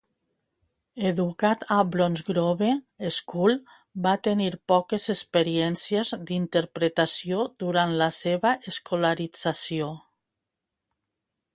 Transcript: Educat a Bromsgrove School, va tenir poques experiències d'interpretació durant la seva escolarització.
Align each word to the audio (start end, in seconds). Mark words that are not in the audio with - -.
Educat 1.07 1.65
a 1.73 1.75
Bromsgrove 1.95 2.69
School, 3.17 3.53
va 4.07 4.15
tenir 4.29 4.49
poques 4.73 5.05
experiències 5.15 6.15
d'interpretació 6.31 7.45
durant 7.65 7.95
la 8.03 8.09
seva 8.23 8.55
escolarització. 8.73 9.93